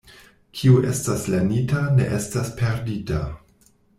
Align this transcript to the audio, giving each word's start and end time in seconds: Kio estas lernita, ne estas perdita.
Kio 0.59 0.79
estas 0.91 1.27
lernita, 1.33 1.83
ne 1.99 2.09
estas 2.21 2.51
perdita. 2.63 3.23